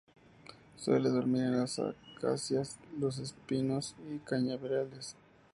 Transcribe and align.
Suele 0.77 1.09
dormir 1.11 1.41
en 1.43 1.59
las 1.59 1.77
acacias, 1.77 2.79
los 2.99 3.19
espinos 3.19 3.95
y 4.11 4.17
cañaverales. 4.17 5.15